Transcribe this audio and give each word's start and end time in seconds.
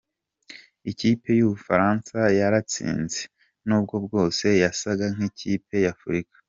"Ikipe 0.91 1.27
y'Ubufaransa 1.39 2.17
yaratsinze, 2.39 3.19
nubwo 3.67 3.95
bwose 4.05 4.45
yasaga 4.61 5.05
nk'ikipe 5.15 5.75
y'Afurika. 5.85 6.35